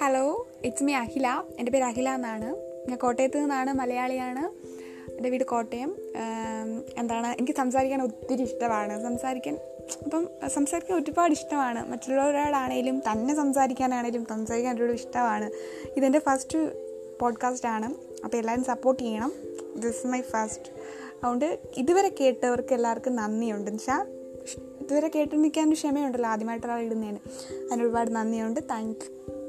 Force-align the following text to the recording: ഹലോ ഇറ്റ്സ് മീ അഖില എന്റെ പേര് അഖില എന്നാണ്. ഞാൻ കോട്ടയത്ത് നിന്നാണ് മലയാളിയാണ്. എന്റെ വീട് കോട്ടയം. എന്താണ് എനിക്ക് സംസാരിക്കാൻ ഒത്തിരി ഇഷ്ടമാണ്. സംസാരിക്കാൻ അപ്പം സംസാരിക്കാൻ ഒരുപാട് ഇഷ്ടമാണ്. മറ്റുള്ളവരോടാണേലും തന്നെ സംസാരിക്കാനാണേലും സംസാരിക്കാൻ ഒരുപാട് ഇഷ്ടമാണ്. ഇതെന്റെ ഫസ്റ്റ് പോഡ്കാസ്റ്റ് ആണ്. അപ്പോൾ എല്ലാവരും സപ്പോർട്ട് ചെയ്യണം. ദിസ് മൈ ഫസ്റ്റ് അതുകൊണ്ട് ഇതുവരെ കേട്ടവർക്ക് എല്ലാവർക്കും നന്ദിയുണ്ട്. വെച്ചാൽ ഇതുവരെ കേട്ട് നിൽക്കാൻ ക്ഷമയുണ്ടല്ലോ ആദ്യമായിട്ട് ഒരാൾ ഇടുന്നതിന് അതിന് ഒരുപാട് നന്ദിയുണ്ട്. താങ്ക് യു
ഹലോ 0.00 0.48
ഇറ്റ്സ് 0.64 0.84
മീ 0.84 0.94
അഖില 0.94 1.42
എന്റെ 1.58 1.72
പേര് 1.72 1.84
അഖില 1.84 2.08
എന്നാണ്. 2.08 2.56
ഞാൻ 2.88 2.98
കോട്ടയത്ത് 2.98 3.38
നിന്നാണ് 3.38 3.72
മലയാളിയാണ്. 3.72 4.46
എന്റെ 5.12 5.30
വീട് 5.30 5.44
കോട്ടയം. 5.44 5.96
എന്താണ് 6.98 7.26
എനിക്ക് 7.26 7.52
സംസാരിക്കാൻ 7.52 8.02
ഒത്തിരി 8.02 8.42
ഇഷ്ടമാണ്. 8.42 9.02
സംസാരിക്കാൻ 9.02 9.58
അപ്പം 10.04 10.28
സംസാരിക്കാൻ 10.48 10.98
ഒരുപാട് 10.98 11.32
ഇഷ്ടമാണ്. 11.32 11.90
മറ്റുള്ളവരോടാണേലും 11.90 13.00
തന്നെ 13.00 13.34
സംസാരിക്കാനാണേലും 13.34 14.26
സംസാരിക്കാൻ 14.30 14.76
ഒരുപാട് 14.76 14.92
ഇഷ്ടമാണ്. 14.92 15.50
ഇതെന്റെ 15.96 16.18
ഫസ്റ്റ് 16.18 16.58
പോഡ്കാസ്റ്റ് 17.18 17.68
ആണ്. 17.68 17.94
അപ്പോൾ 18.24 18.36
എല്ലാവരും 18.36 18.64
സപ്പോർട്ട് 18.64 19.02
ചെയ്യണം. 19.02 19.32
ദിസ് 19.76 20.06
മൈ 20.06 20.20
ഫസ്റ്റ് 20.20 20.68
അതുകൊണ്ട് 21.14 21.58
ഇതുവരെ 21.76 22.08
കേട്ടവർക്ക് 22.08 22.74
എല്ലാവർക്കും 22.74 23.16
നന്ദിയുണ്ട്. 23.16 23.70
വെച്ചാൽ 23.70 24.06
ഇതുവരെ 24.80 25.08
കേട്ട് 25.08 25.44
നിൽക്കാൻ 25.44 25.72
ക്ഷമയുണ്ടല്ലോ 25.72 26.30
ആദ്യമായിട്ട് 26.30 26.66
ഒരാൾ 26.66 26.80
ഇടുന്നതിന് 26.80 27.18
അതിന് 27.70 27.82
ഒരുപാട് 27.82 28.10
നന്ദിയുണ്ട്. 28.10 28.60
താങ്ക് 28.70 28.96
യു 29.30 29.43